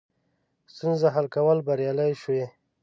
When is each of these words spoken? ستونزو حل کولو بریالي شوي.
ستونزو 0.73 1.07
حل 1.15 1.25
کولو 1.35 1.61
بریالي 1.67 2.09
شوي. 2.21 2.45